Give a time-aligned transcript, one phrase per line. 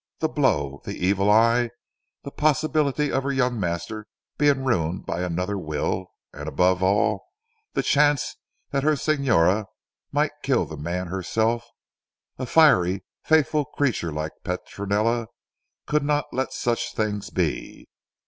[0.17, 1.69] The blow, the evil eye,
[2.23, 7.27] the possibility of her young master being ruined by another will, and above all,
[7.73, 8.35] the chance
[8.71, 9.67] that her Signora
[10.11, 11.67] might kill the man herself
[12.39, 15.27] a fiery faithful creature like Petronella
[15.85, 17.87] could not let such things be.